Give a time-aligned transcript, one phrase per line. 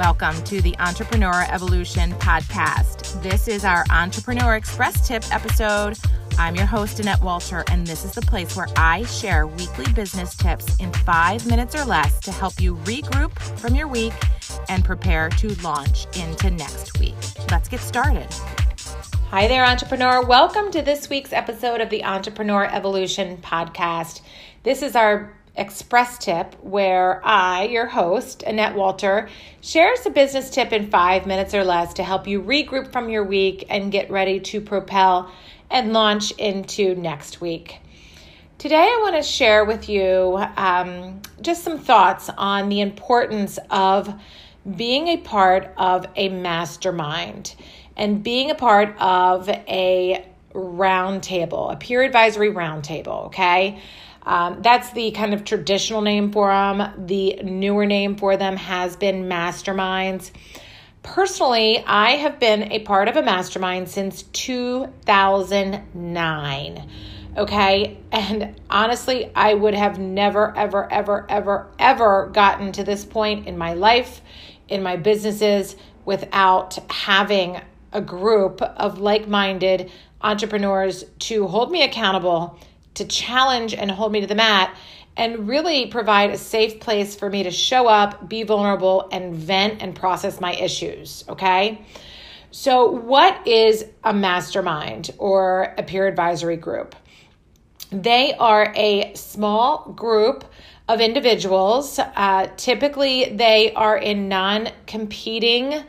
[0.00, 3.22] Welcome to the Entrepreneur Evolution Podcast.
[3.22, 5.98] This is our Entrepreneur Express Tip episode.
[6.38, 10.34] I'm your host, Annette Walter, and this is the place where I share weekly business
[10.34, 14.14] tips in five minutes or less to help you regroup from your week
[14.70, 17.14] and prepare to launch into next week.
[17.50, 18.32] Let's get started.
[19.28, 20.24] Hi there, entrepreneur.
[20.24, 24.22] Welcome to this week's episode of the Entrepreneur Evolution Podcast.
[24.62, 29.28] This is our express tip where I, your host, Annette Walter,
[29.60, 33.24] shares a business tip in five minutes or less to help you regroup from your
[33.24, 35.30] week and get ready to propel
[35.70, 37.78] and launch into next week.
[38.58, 44.12] Today, I want to share with you um, just some thoughts on the importance of
[44.76, 47.54] being a part of a mastermind
[47.96, 53.80] and being a part of a roundtable, a peer advisory roundtable, okay?
[54.22, 57.06] Um, that's the kind of traditional name for them.
[57.06, 60.30] The newer name for them has been masterminds.
[61.02, 66.90] Personally, I have been a part of a mastermind since 2009.
[67.36, 67.98] Okay.
[68.12, 73.56] And honestly, I would have never, ever, ever, ever, ever gotten to this point in
[73.56, 74.20] my life,
[74.68, 77.60] in my businesses, without having
[77.92, 79.90] a group of like minded
[80.20, 82.58] entrepreneurs to hold me accountable
[82.94, 84.74] to challenge and hold me to the mat
[85.16, 89.82] and really provide a safe place for me to show up, be vulnerable, and vent
[89.82, 91.24] and process my issues.
[91.28, 91.84] Okay.
[92.52, 96.96] So, what is a mastermind or a peer advisory group?
[97.92, 100.44] They are a small group
[100.88, 101.98] of individuals.
[101.98, 105.84] Uh, typically, they are in non competing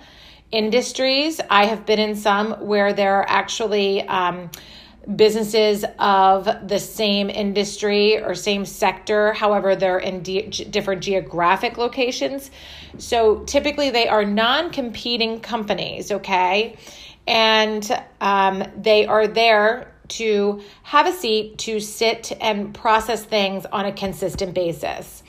[0.52, 1.42] industries.
[1.50, 4.52] I have been in some where there are actually um,
[5.16, 9.34] businesses of the same industry or same sector.
[9.34, 12.52] However, they're in di- different geographic locations.
[12.98, 16.78] So typically, they are non competing companies, okay?
[17.28, 23.86] And um, they are there to have a seat to sit and process things on
[23.86, 25.21] a consistent basis.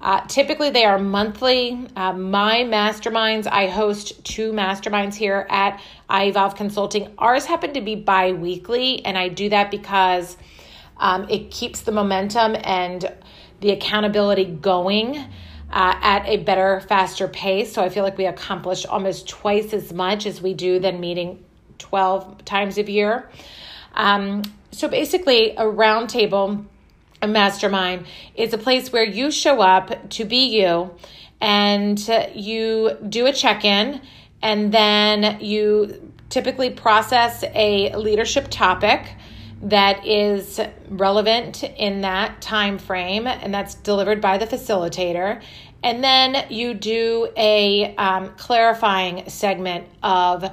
[0.00, 1.86] Uh, typically, they are monthly.
[1.96, 5.80] Uh, my masterminds, I host two masterminds here at
[6.10, 7.12] iEvolve Consulting.
[7.18, 10.36] Ours happen to be bi weekly, and I do that because
[10.98, 13.10] um, it keeps the momentum and
[13.60, 15.24] the accountability going.
[15.68, 17.72] Uh, at a better, faster pace.
[17.72, 21.44] So I feel like we accomplish almost twice as much as we do than meeting
[21.78, 23.28] 12 times a year.
[23.94, 26.64] Um, so basically, a roundtable
[27.22, 28.06] a mastermind.
[28.34, 30.94] Is a place where you show up to be you
[31.40, 31.98] and
[32.34, 34.00] you do a check in
[34.42, 39.14] and then you typically process a leadership topic
[39.62, 45.42] that is relevant in that time frame and that's delivered by the facilitator.
[45.82, 50.50] And then you do a um, clarifying segment of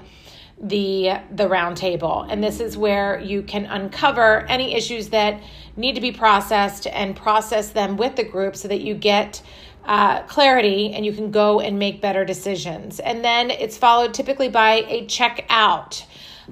[0.63, 5.41] the the roundtable and this is where you can uncover any issues that
[5.75, 9.41] need to be processed and process them with the group so that you get
[9.85, 12.99] uh, clarity and you can go and make better decisions.
[13.01, 16.05] And then it's followed typically by a check out.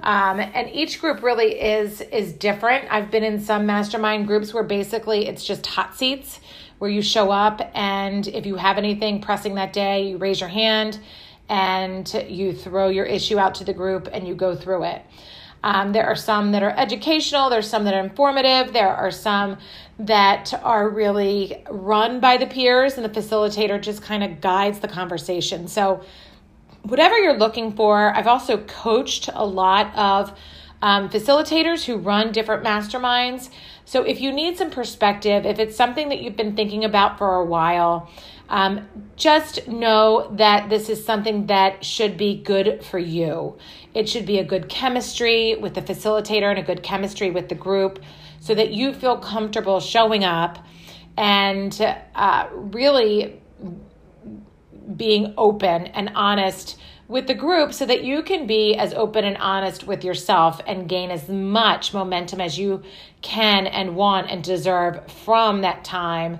[0.04, 2.88] Um, and each group really is is different.
[2.90, 6.40] I've been in some mastermind groups where basically it's just hot seats
[6.80, 10.50] where you show up and if you have anything pressing that day, you raise your
[10.50, 11.00] hand
[11.50, 15.02] and you throw your issue out to the group and you go through it.
[15.63, 19.57] Um, there are some that are educational, there's some that are informative, there are some
[20.00, 24.88] that are really run by the peers, and the facilitator just kind of guides the
[24.88, 25.68] conversation.
[25.68, 26.03] So,
[26.81, 30.35] whatever you're looking for, I've also coached a lot of
[30.81, 33.50] um, facilitators who run different masterminds.
[33.86, 37.36] So, if you need some perspective, if it's something that you've been thinking about for
[37.36, 38.09] a while,
[38.50, 43.58] um, just know that this is something that should be good for you.
[43.94, 47.56] It should be a good chemistry with the facilitator and a good chemistry with the
[47.56, 48.00] group
[48.41, 50.66] so that you feel comfortable showing up
[51.16, 51.80] and
[52.16, 53.41] uh, really
[54.96, 56.78] being open and honest
[57.11, 60.87] with the group so that you can be as open and honest with yourself and
[60.87, 62.81] gain as much momentum as you
[63.22, 66.40] can and want and deserve from that time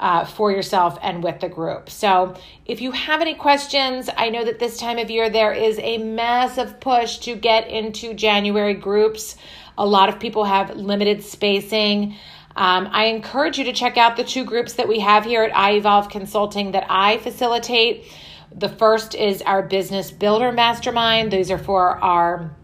[0.00, 1.90] uh, for yourself and with the group.
[1.90, 2.34] So,
[2.64, 5.98] if you have any questions, I know that this time of year there is a
[5.98, 9.36] massive push to get into January groups.
[9.76, 12.16] A lot of people have limited spacing.
[12.56, 15.52] Um, I encourage you to check out the two groups that we have here at
[15.52, 18.10] iEvolve Consulting that I facilitate.
[18.54, 21.30] The first is our Business Builder Mastermind.
[21.30, 22.54] These are for our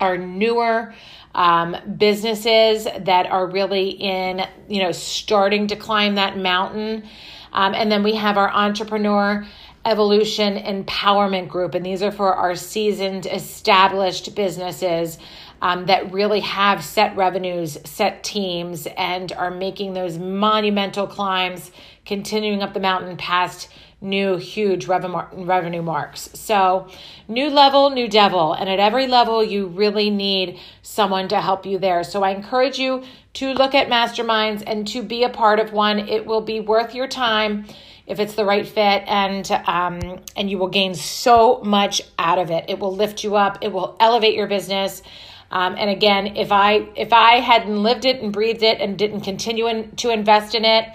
[0.00, 0.94] our newer
[1.34, 7.04] um, businesses that are really in, you know, starting to climb that mountain.
[7.52, 9.44] Um, and then we have our entrepreneur
[9.84, 11.74] evolution empowerment group.
[11.74, 15.18] And these are for our seasoned, established businesses
[15.60, 21.72] um, that really have set revenues, set teams, and are making those monumental climbs,
[22.04, 23.68] continuing up the mountain past
[24.00, 26.30] new huge revenue marks.
[26.34, 26.88] So,
[27.26, 28.52] new level, new devil.
[28.52, 32.04] And at every level, you really need someone to help you there.
[32.04, 33.02] So, I encourage you
[33.34, 35.98] to look at masterminds and to be a part of one.
[35.98, 37.66] It will be worth your time
[38.08, 42.50] if it's the right fit and um, and you will gain so much out of
[42.50, 45.02] it it will lift you up it will elevate your business
[45.50, 49.20] um, and again if i if i hadn't lived it and breathed it and didn't
[49.20, 50.88] continue in, to invest in it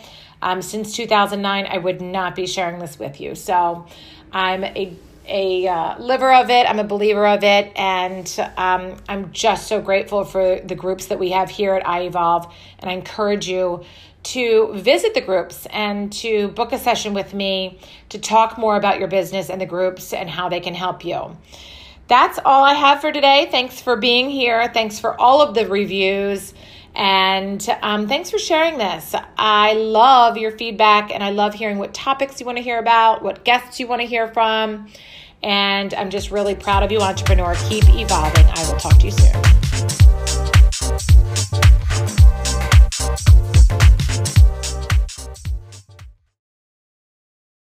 [0.44, 3.86] um, since 2009 i would not be sharing this with you so
[4.31, 4.95] i'm a
[5.25, 6.68] a uh, liver of it.
[6.68, 11.19] I'm a believer of it, and um, I'm just so grateful for the groups that
[11.19, 12.51] we have here at iEvolve.
[12.80, 13.84] And I encourage you
[14.24, 17.80] to visit the groups and to book a session with me
[18.10, 21.38] to talk more about your business and the groups and how they can help you.
[22.07, 23.48] That's all I have for today.
[23.51, 24.69] Thanks for being here.
[24.74, 26.54] Thanks for all of the reviews.
[26.95, 29.16] And um, thanks for sharing this.
[29.38, 33.24] I love your feedback and I love hearing what topics you want to hear about,
[33.24, 34.88] what guests you want to hear from.
[35.42, 37.56] And I'm just really proud of you, entrepreneur.
[37.68, 38.45] Keep evolving.
[38.48, 39.34] I will talk to you soon.